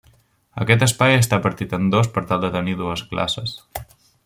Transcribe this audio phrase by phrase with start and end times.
[0.63, 3.55] Aquest espai està partit en dos per tal de tenir dues classes.